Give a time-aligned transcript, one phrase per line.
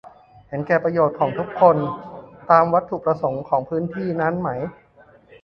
[0.47, 1.77] เห็นแก่ประโยชน์ของทุกคน
[2.51, 4.49] ตามวัตถุประสงค์ของพื้นที่นั้นไหม